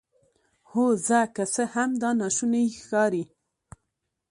هو 0.69 0.85
زه 1.07 1.19
که 1.35 1.43
څه 1.53 1.63
هم 1.73 1.89
دا 2.01 2.09
ناشونی 2.19 2.65
ښکاري 2.79 3.23